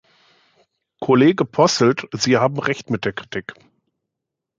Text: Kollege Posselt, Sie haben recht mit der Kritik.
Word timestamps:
Kollege 0.99 1.45
Posselt, 1.45 2.07
Sie 2.13 2.35
haben 2.37 2.57
recht 2.57 2.89
mit 2.89 3.05
der 3.05 3.13
Kritik. 3.13 3.53